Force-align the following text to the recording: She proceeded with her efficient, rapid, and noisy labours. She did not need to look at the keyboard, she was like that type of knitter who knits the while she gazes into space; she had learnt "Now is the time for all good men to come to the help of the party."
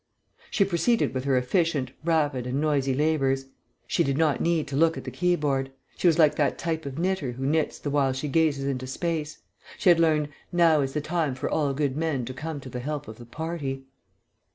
She 0.49 0.65
proceeded 0.65 1.13
with 1.13 1.25
her 1.25 1.37
efficient, 1.37 1.91
rapid, 2.03 2.47
and 2.47 2.59
noisy 2.59 2.95
labours. 2.95 3.45
She 3.85 4.03
did 4.03 4.17
not 4.17 4.41
need 4.41 4.67
to 4.69 4.75
look 4.75 4.97
at 4.97 5.03
the 5.03 5.11
keyboard, 5.11 5.71
she 5.95 6.07
was 6.07 6.17
like 6.17 6.33
that 6.37 6.57
type 6.57 6.87
of 6.87 6.97
knitter 6.97 7.33
who 7.33 7.45
knits 7.45 7.77
the 7.77 7.91
while 7.91 8.11
she 8.11 8.27
gazes 8.27 8.65
into 8.65 8.87
space; 8.87 9.43
she 9.77 9.89
had 9.89 9.99
learnt 9.99 10.31
"Now 10.51 10.81
is 10.81 10.93
the 10.93 11.01
time 11.01 11.35
for 11.35 11.51
all 11.51 11.75
good 11.75 11.95
men 11.95 12.25
to 12.25 12.33
come 12.33 12.59
to 12.61 12.69
the 12.69 12.79
help 12.79 13.07
of 13.07 13.19
the 13.19 13.27
party." 13.27 13.83